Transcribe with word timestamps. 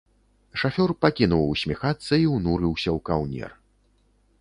Шафёр 0.61 0.93
пакінуў 1.05 1.43
усміхацца 1.57 2.13
і 2.25 2.29
ўнурыўся 2.35 2.89
ў 2.97 3.07
каўнер. 3.11 3.51